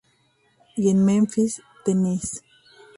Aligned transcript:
Y 0.77 0.89
en 0.89 0.95
memphis 1.05 1.61
Tennessee. 1.85 2.41